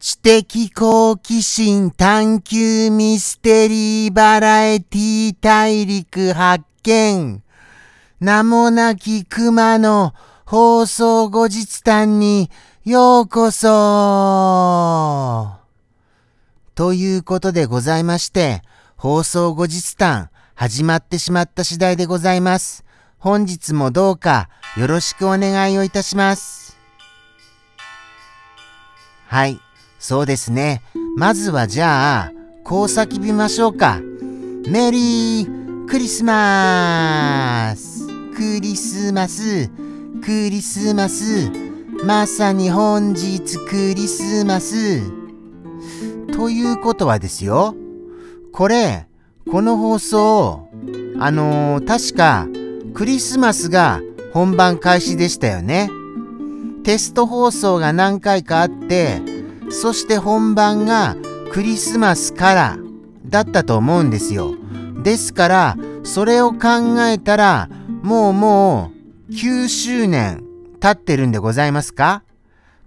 [0.00, 0.44] 知的
[0.76, 7.42] 好奇心探求ミステリーバラエティ大陸発見。
[8.20, 12.48] 名もなき熊の放送後日談に
[12.84, 13.68] ようこそ
[16.76, 18.62] ということでございまして、
[18.96, 22.84] 放送後日談始まってしまった次第でございます。
[23.18, 26.78] 本日もどうかよろしくお願いをいたします。
[29.26, 29.60] はい、
[29.98, 30.82] そうですね。
[31.16, 32.32] まずはじゃあ、
[32.64, 34.00] こう叫びましょうか。
[34.68, 39.70] メリークリスマスクリスマス
[40.22, 41.50] クリスマス
[42.04, 45.00] まさに本日クリスマス
[46.34, 47.74] ということはですよ。
[48.52, 49.06] これ、
[49.50, 50.68] この放送、
[51.18, 52.46] あのー、確か
[52.94, 54.00] クリスマスが
[54.34, 55.90] 本番開始でしたよね。
[56.84, 59.22] テスト放送が何回かあって、
[59.70, 61.16] そして本番が
[61.52, 62.78] クリスマスから
[63.26, 64.54] だったと思うんですよ。
[65.02, 67.68] ですから、それを考えたら、
[68.02, 68.92] もうも
[69.28, 70.44] う9周年
[70.80, 72.22] 経ってるんでございますか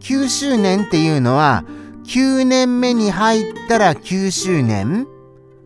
[0.00, 1.64] ?9 周年っていうのは、
[2.04, 5.06] 9年目に入ったら9周年？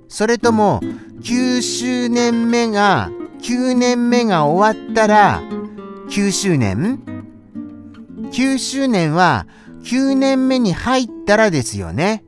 [0.09, 0.81] それとも
[1.21, 3.11] 9周年目が
[3.43, 5.43] 9年目が終わったら
[6.09, 7.03] 9周年
[8.33, 9.47] ?9 周年は
[9.85, 12.25] 9年目に入ったらですよね。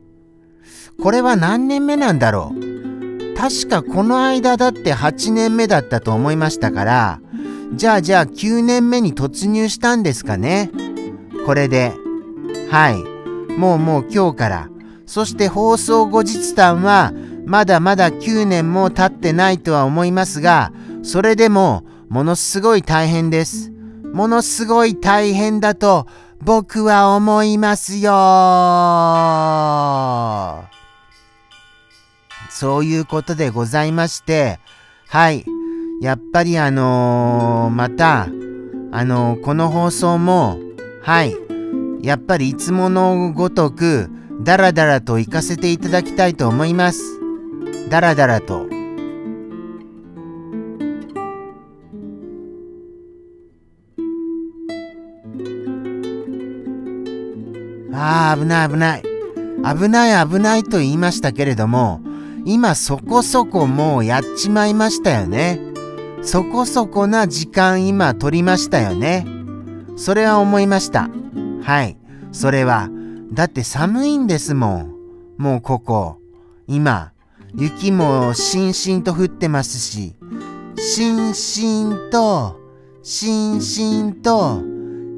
[1.01, 7.19] これは何年目なんだろう確かこの間だって8年目だったと思いましたから、
[7.75, 10.71] じゃあじゃあ9年目に突入したんですかね
[11.45, 11.93] これで。
[12.69, 13.13] はい。
[13.57, 14.69] もうもう今日から。
[15.05, 17.11] そして放送後日談は
[17.45, 20.71] まだまだ9年も経ってないとは思いますが、
[21.03, 23.71] それでもものすごい大変です。
[24.13, 26.07] ものすごい大変だと
[26.45, 28.11] 僕は思いますよ
[32.49, 34.59] そういうことでございまして、
[35.07, 35.45] はい。
[36.01, 38.27] やっぱりあのー、また、あ
[39.05, 40.59] のー、この放送も、
[41.01, 41.35] はい。
[42.01, 44.09] やっぱりいつものごとく、
[44.41, 47.01] だらだらと行かせていただきたいと思います。
[47.89, 48.72] だらだらと。
[58.05, 59.03] ああ、危ない危ない。
[59.77, 62.01] 危ない危ないと言いましたけれども、
[62.43, 65.61] 今そこそこもうやっちまいましたよね。
[66.21, 69.25] そこそこな時間今取りましたよね。
[69.95, 71.09] それは思いました。
[71.61, 71.97] はい。
[72.33, 72.89] それは。
[73.31, 74.93] だって寒いんですもん。
[75.37, 76.17] もうここ。
[76.67, 77.13] 今。
[77.55, 80.13] 雪もしんしんと降ってますし。
[80.75, 82.59] しんしんと、
[83.01, 84.72] しんしんと、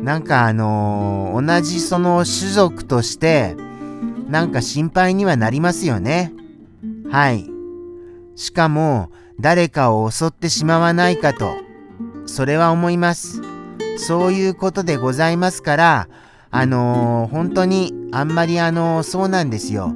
[0.00, 3.56] なんかあのー、同じその種族として、
[4.26, 6.32] なんか心配にはなりますよね。
[7.12, 7.46] はい。
[8.36, 11.52] しかも、誰かを襲ってしまわないかと、
[12.24, 13.42] それは思います。
[13.98, 16.08] そういうことでございますから、
[16.50, 19.94] あのー、本当に、あんまりあのー、そうなんですよ。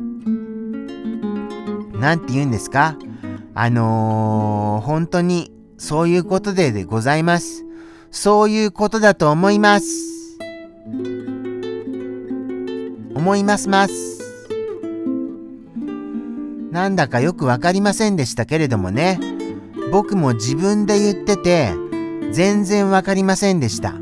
[1.95, 2.97] なんて言うんですか？
[3.55, 7.65] あのー、本当に、そういうことででございます。
[8.11, 10.39] そういうことだと思います。
[13.15, 14.16] 思いますます。
[16.77, 19.19] なんだかよくわかりませんでしたけれどもね。
[19.91, 21.73] 僕も自分で言ってて、
[22.33, 23.93] 全然わかりませんでした。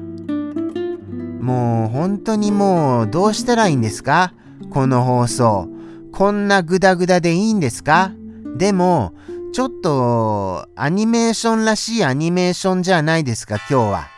[1.41, 4.35] もう本当にもうどうしたらいいんですか？
[4.71, 5.69] この放送。
[6.13, 8.11] こんなグダグダでいいんですか？
[8.57, 9.13] でも、
[9.53, 14.09] ちょっとアニメーションらしいアニメーションじゃないですか、今日は。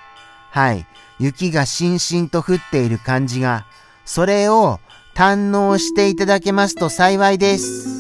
[0.51, 0.87] はい。
[1.19, 3.67] 雪がしんしんと降っている感じが。
[4.07, 4.81] それを
[5.15, 7.96] 堪能していただけますと幸いです。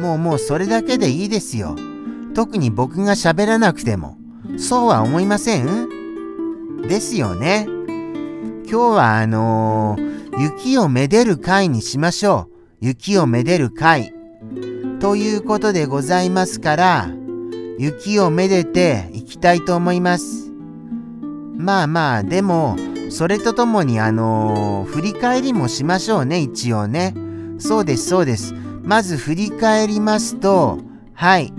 [0.00, 1.76] もうもうそれだけでいいですよ。
[2.34, 4.16] 特に僕が喋らなくても。
[4.58, 6.82] そうは思いません？
[6.88, 7.66] ですよね。
[7.66, 12.48] 今日はあのー、雪をめでる会にしましょ
[12.80, 12.86] う。
[12.86, 14.14] 雪をめでる会。
[15.00, 17.10] ということでございますから、
[17.78, 20.50] 雪をめでていきたいと思います。
[21.56, 22.76] まあまあ、でも、
[23.10, 27.14] それとともにあのー、振り返りもしましょうね、一応ね。
[27.58, 28.54] そうです、そうです。
[28.82, 30.78] まず振り返りますと、
[31.14, 31.52] はい。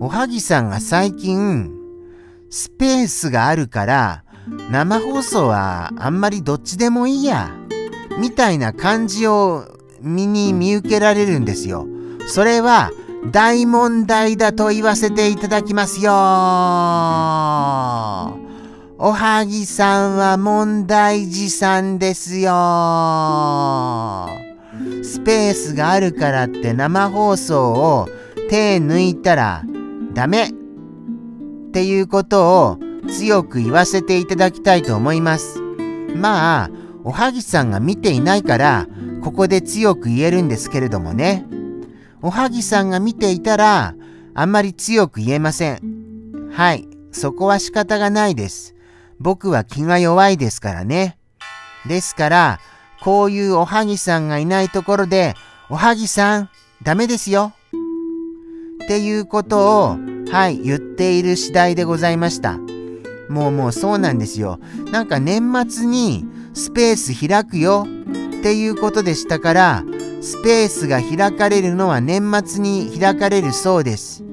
[0.00, 1.72] おはぎさんが最近、
[2.50, 4.24] スペースがあるから、
[4.70, 7.50] 生放送はあんまりどっちでもいいや、
[8.18, 9.64] みたいな感じを
[10.00, 11.86] 身に見受けられるんですよ。
[12.28, 12.90] それは
[13.32, 16.12] 大問題だと言わせていただきますよ。
[18.98, 22.52] おはぎさんは問題児さんですよ。
[25.50, 28.08] ースがあるからって生放送を
[28.48, 29.64] 手抜いたら
[30.14, 30.52] ダメっ
[31.72, 32.78] ていうことを
[33.08, 35.60] 強く言わせていただきたいと思います。
[36.14, 36.70] まあ、
[37.04, 38.86] おはぎさんが見ていないから、
[39.22, 41.44] ここで強く言えるんですけれどもね。
[42.22, 43.94] おはぎさんが見ていたら、
[44.34, 45.80] あんまり強く言えません。
[46.52, 48.74] はい、そこは仕方がないです。
[49.18, 51.18] 僕は気が弱いですからね。
[51.88, 52.60] ですから、
[53.02, 55.34] こういうおはぎさんがいないところで、
[55.68, 56.48] おはぎさん、
[56.82, 57.52] ダメですよ。
[58.84, 59.96] っていうことを、
[60.30, 62.58] はい、言っている次第でございました。
[63.28, 64.58] もうもうそうなんですよ。
[64.92, 69.84] なんか年末にスペース開くよっていうことでしたから、
[70.22, 74.24] スペースが開かれるのは年末に開かれるそうです。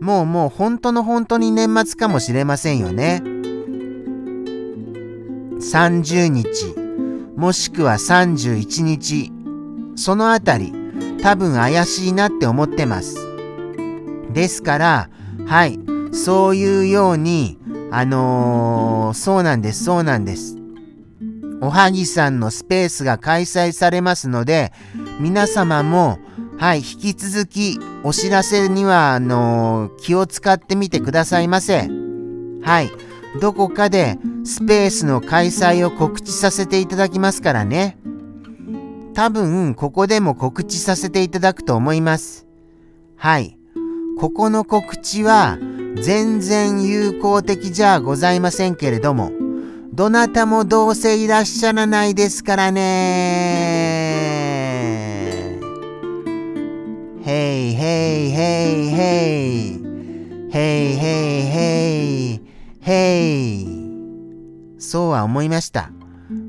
[0.00, 3.22] もうもう本当の本当に年末かもしれませんよね。
[5.60, 6.74] 30日、
[7.40, 9.32] もしくは31日、
[9.96, 10.74] そのあたり、
[11.22, 13.16] 多分怪しいなって思ってます。
[14.30, 15.10] ですから、
[15.46, 15.80] はい、
[16.12, 17.58] そういうように、
[17.90, 20.58] あのー、そうなんです、そうなんです。
[21.62, 24.70] おはぎさんのスペースが開催されますので、
[25.18, 26.18] 皆様も、
[26.58, 31.88] はい、引き続きお知らせには、あのー、気を使ってみてくださいませ。
[32.62, 32.90] はい。
[33.40, 37.98] どこかでスペースの開催を告知させていただきますからね。
[39.14, 42.46] 多分、ここでも告知させていただくと思います。
[43.16, 43.58] はい。
[44.18, 45.58] ここの告知は、
[45.96, 49.32] 全然有効的じゃございませんけれども、
[49.92, 52.80] どなたもどうせいらっしゃらないですからね。
[57.26, 59.80] へいへいへいへい。
[60.52, 62.40] へいへいへい。
[62.80, 63.79] へい。
[64.80, 65.90] そうは思いました。